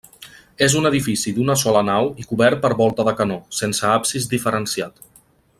És 0.67 0.75
un 0.79 0.89
edifici 0.89 1.33
d'una 1.35 1.57
sola 1.65 1.83
nau 1.91 2.09
i 2.23 2.27
cobert 2.31 2.63
per 2.65 2.73
volta 2.81 3.07
de 3.11 3.17
canó, 3.23 3.41
sense 3.63 3.89
absis 3.93 4.31
diferenciat. 4.37 5.03